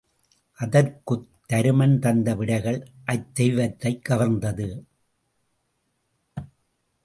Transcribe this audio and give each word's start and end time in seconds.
அதற்குத் 0.53 1.27
தருமன் 1.49 1.99
தந்த 1.99 2.35
விடைகள் 2.35 2.87
அத்தெய்வத்தைக் 3.11 4.01
கவர்ந்தது. 4.09 4.67